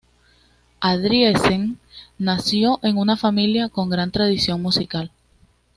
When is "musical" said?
4.59-5.11